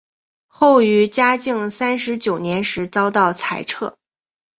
[0.47, 3.99] 后于嘉靖三十九年时遭到裁撤。